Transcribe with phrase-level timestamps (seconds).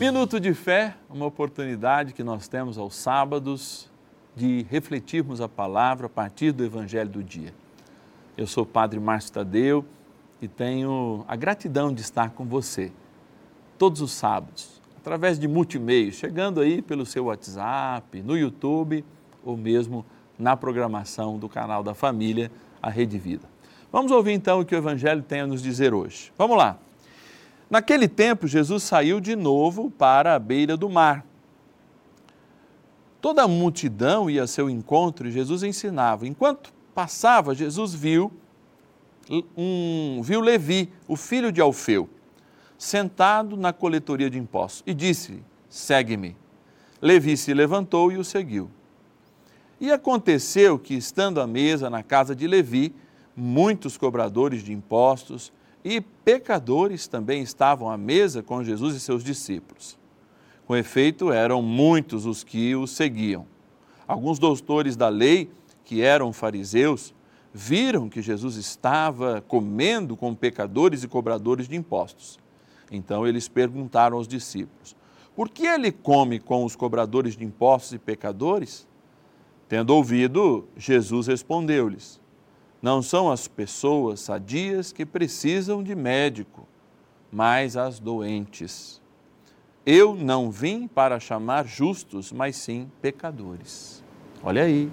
[0.00, 3.86] Minuto de Fé, uma oportunidade que nós temos aos sábados
[4.34, 7.52] de refletirmos a palavra a partir do Evangelho do dia.
[8.34, 9.84] Eu sou o Padre Márcio Tadeu
[10.40, 12.90] e tenho a gratidão de estar com você
[13.76, 19.04] todos os sábados, através de multimeios, chegando aí pelo seu WhatsApp, no YouTube
[19.44, 20.06] ou mesmo
[20.38, 22.50] na programação do canal da família,
[22.82, 23.46] a Rede Vida.
[23.92, 26.32] Vamos ouvir então o que o Evangelho tem a nos dizer hoje.
[26.38, 26.78] Vamos lá.
[27.70, 31.24] Naquele tempo, Jesus saiu de novo para a beira do mar.
[33.20, 36.26] Toda a multidão ia a seu encontro e Jesus ensinava.
[36.26, 38.32] Enquanto passava, Jesus viu
[39.56, 42.08] um, viu Levi, o filho de Alfeu,
[42.76, 46.36] sentado na coletoria de impostos e disse-lhe: Segue-me.
[47.00, 48.68] Levi se levantou e o seguiu.
[49.80, 52.94] E aconteceu que, estando à mesa na casa de Levi,
[53.34, 55.52] muitos cobradores de impostos
[55.84, 59.98] e pecadores também estavam à mesa com Jesus e seus discípulos.
[60.66, 63.46] Com efeito, eram muitos os que o seguiam.
[64.06, 65.50] Alguns doutores da lei,
[65.84, 67.14] que eram fariseus,
[67.52, 72.38] viram que Jesus estava comendo com pecadores e cobradores de impostos.
[72.90, 74.94] Então eles perguntaram aos discípulos:
[75.34, 78.86] Por que ele come com os cobradores de impostos e pecadores?
[79.68, 82.20] Tendo ouvido, Jesus respondeu-lhes:
[82.82, 86.66] não são as pessoas sadias que precisam de médico,
[87.30, 89.00] mas as doentes.
[89.84, 94.02] Eu não vim para chamar justos, mas sim pecadores.
[94.42, 94.90] Olha aí.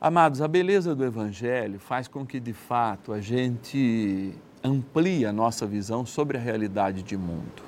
[0.00, 5.66] Amados, a beleza do Evangelho faz com que, de fato, a gente amplie a nossa
[5.66, 7.62] visão sobre a realidade de mundo.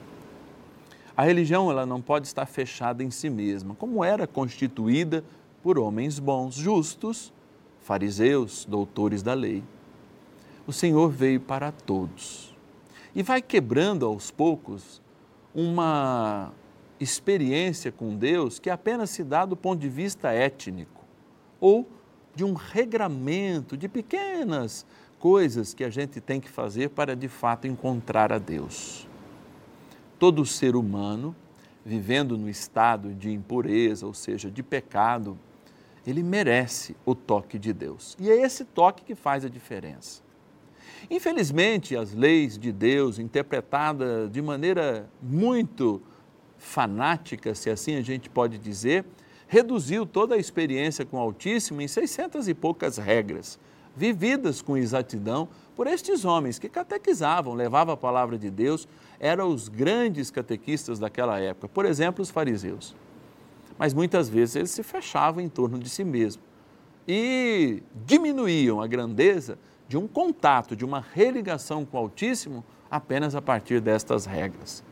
[1.16, 5.24] A religião ela não pode estar fechada em si mesma, como era constituída
[5.62, 7.32] por homens bons, justos,
[7.86, 9.62] fariseus, doutores da lei.
[10.66, 12.52] O Senhor veio para todos
[13.14, 15.00] e vai quebrando aos poucos
[15.54, 16.52] uma
[16.98, 21.04] experiência com Deus que apenas se dá do ponto de vista étnico
[21.60, 21.88] ou
[22.34, 24.84] de um regramento de pequenas
[25.20, 29.06] coisas que a gente tem que fazer para de fato encontrar a Deus.
[30.18, 31.36] Todo ser humano
[31.84, 35.38] vivendo no estado de impureza, ou seja, de pecado,
[36.06, 38.16] ele merece o toque de Deus.
[38.20, 40.22] E é esse toque que faz a diferença.
[41.10, 46.00] Infelizmente, as leis de Deus, interpretadas de maneira muito
[46.56, 49.04] fanática, se assim a gente pode dizer,
[49.46, 53.58] reduziu toda a experiência com o Altíssimo em 600 e poucas regras,
[53.94, 58.88] vividas com exatidão por estes homens que catequizavam, levavam a palavra de Deus,
[59.20, 62.94] eram os grandes catequistas daquela época, por exemplo, os fariseus
[63.78, 66.42] mas muitas vezes eles se fechavam em torno de si mesmo
[67.06, 73.42] e diminuíam a grandeza de um contato, de uma religação com o Altíssimo apenas a
[73.42, 74.82] partir destas regras.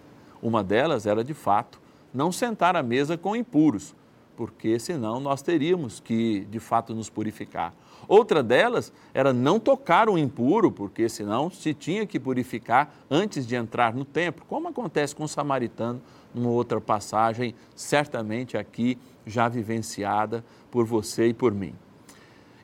[0.41, 1.81] Uma delas era, de fato,
[2.13, 3.95] não sentar à mesa com impuros,
[4.37, 7.75] porque senão nós teríamos que, de fato, nos purificar.
[8.07, 13.55] Outra delas era não tocar o impuro, porque senão se tinha que purificar antes de
[13.55, 16.01] entrar no templo, como acontece com o samaritano
[16.35, 21.75] numa outra passagem, certamente aqui já vivenciada por você e por mim.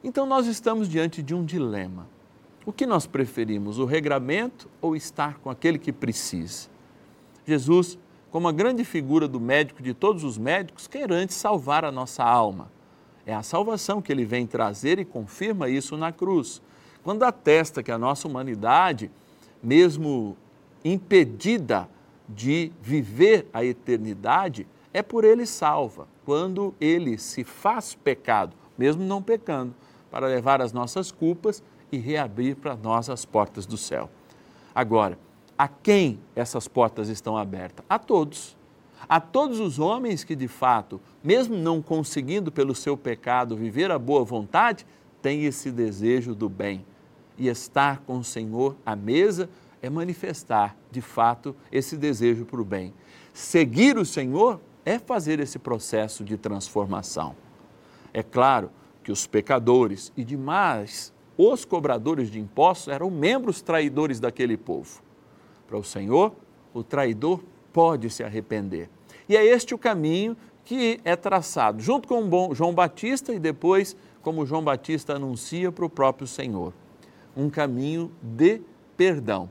[0.02, 2.06] Então nós estamos diante de um dilema.
[2.66, 6.69] O que nós preferimos, o regramento ou estar com aquele que precisa?
[7.47, 7.98] Jesus,
[8.31, 12.23] como a grande figura do médico de todos os médicos, quer antes salvar a nossa
[12.23, 12.71] alma.
[13.27, 16.63] É a salvação que ele vem trazer e confirma isso na cruz.
[17.03, 19.11] Quando atesta que a nossa humanidade,
[19.63, 20.37] mesmo
[20.85, 21.89] impedida
[22.29, 29.23] de viver a eternidade é por ele salva, quando ele se faz pecado, mesmo não
[29.23, 29.75] pecando,
[30.11, 31.62] para levar as nossas culpas
[31.93, 34.09] e reabrir para nós as portas do céu.
[34.75, 35.19] Agora,
[35.60, 37.84] a quem essas portas estão abertas?
[37.87, 38.56] A todos.
[39.06, 43.99] A todos os homens que, de fato, mesmo não conseguindo pelo seu pecado viver a
[43.99, 44.87] boa vontade,
[45.20, 46.82] têm esse desejo do bem
[47.37, 49.50] e estar com o Senhor à mesa
[49.82, 52.94] é manifestar, de fato, esse desejo para o bem.
[53.35, 57.37] Seguir o Senhor é fazer esse processo de transformação.
[58.14, 58.70] É claro
[59.05, 65.10] que os pecadores e demais os cobradores de impostos eram membros traidores daquele povo.
[65.70, 66.34] Para o Senhor,
[66.75, 67.40] o traidor
[67.72, 68.90] pode se arrepender.
[69.28, 74.44] E é este o caminho que é traçado, junto com João Batista e depois, como
[74.44, 76.72] João Batista anuncia para o próprio Senhor,
[77.37, 78.61] um caminho de
[78.96, 79.49] perdão.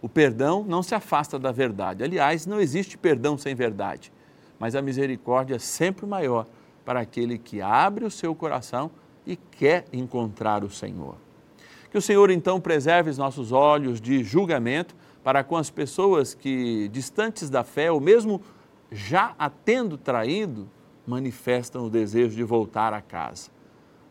[0.00, 2.04] O perdão não se afasta da verdade.
[2.04, 4.12] Aliás, não existe perdão sem verdade.
[4.60, 6.46] Mas a misericórdia é sempre maior
[6.84, 8.92] para aquele que abre o seu coração
[9.26, 11.16] e quer encontrar o Senhor.
[11.90, 14.94] Que o Senhor então preserve os nossos olhos de julgamento
[15.28, 18.40] para com as pessoas que, distantes da fé, ou mesmo
[18.90, 20.66] já a tendo traído,
[21.06, 23.50] manifestam o desejo de voltar a casa.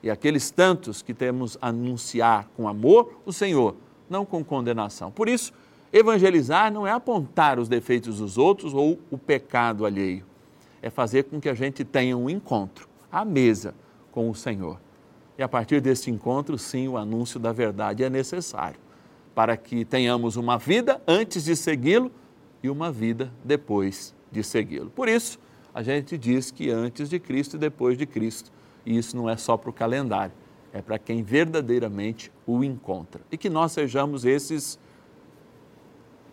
[0.03, 3.75] E aqueles tantos que temos a anunciar com amor o Senhor,
[4.07, 5.09] não com condenação.
[5.09, 5.51] Por isso,
[5.91, 10.23] evangelizar não é apontar os defeitos dos outros ou o pecado alheio,
[10.83, 13.73] é fazer com que a gente tenha um encontro à mesa
[14.11, 14.79] com o Senhor.
[15.35, 18.85] E a partir desse encontro, sim, o anúncio da verdade é necessário
[19.37, 22.11] para que tenhamos uma vida antes de segui-lo
[22.63, 24.89] e uma vida depois de segui-lo.
[24.89, 25.37] Por isso,
[25.75, 28.51] a gente diz que antes de Cristo e depois de Cristo.
[28.83, 30.33] E isso não é só para o calendário,
[30.73, 33.21] é para quem verdadeiramente o encontra.
[33.31, 34.79] E que nós sejamos esses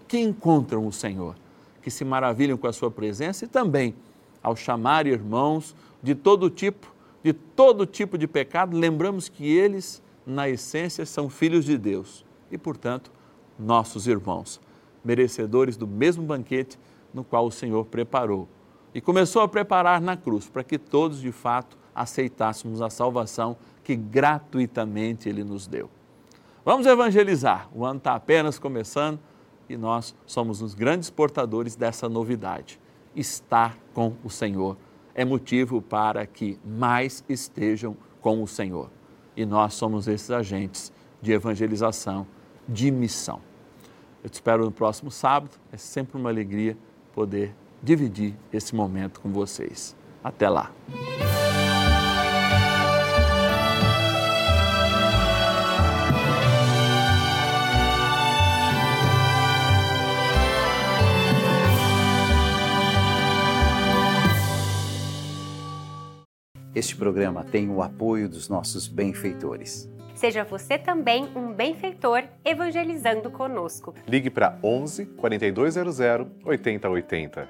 [0.09, 1.37] que encontram o Senhor,
[1.83, 3.95] que se maravilham com a sua presença e também,
[4.43, 6.91] ao chamar irmãos de todo tipo,
[7.23, 12.25] de todo tipo de pecado, lembramos que eles, na essência, são filhos de Deus
[12.55, 13.11] e, portanto,
[13.59, 14.61] nossos irmãos,
[15.05, 16.79] merecedores do mesmo banquete
[17.13, 18.49] no qual o Senhor preparou.
[18.95, 23.97] E começou a preparar na cruz para que todos, de fato, aceitássemos a salvação que
[23.97, 25.91] gratuitamente Ele nos deu.
[26.65, 27.69] Vamos evangelizar.
[27.75, 29.19] O ano está apenas começando
[29.69, 32.81] e nós somos os grandes portadores dessa novidade.
[33.15, 34.77] Estar com o Senhor
[35.15, 38.91] é motivo para que mais estejam com o Senhor.
[39.37, 42.27] E nós somos esses agentes de evangelização
[42.69, 43.41] de missão.
[44.23, 45.57] Eu te espero no próximo sábado.
[45.71, 46.77] É sempre uma alegria
[47.13, 49.95] poder dividir esse momento com vocês.
[50.23, 50.73] Até lá.
[66.75, 69.89] Este programa tem o apoio dos nossos benfeitores.
[70.15, 73.95] Seja você também um benfeitor evangelizando conosco.
[74.07, 75.99] Ligue para 11 4200
[76.45, 77.49] 8080.